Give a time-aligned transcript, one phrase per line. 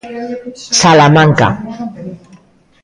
[0.79, 1.47] Salamanca.